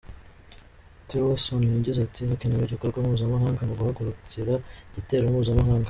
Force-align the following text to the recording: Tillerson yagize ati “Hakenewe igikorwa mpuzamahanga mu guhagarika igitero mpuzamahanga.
Tillerson 1.07 1.61
yagize 1.75 1.99
ati 2.03 2.21
“Hakenewe 2.29 2.63
igikorwa 2.65 2.97
mpuzamahanga 3.05 3.61
mu 3.67 3.73
guhagarika 3.79 4.53
igitero 4.89 5.25
mpuzamahanga. 5.33 5.79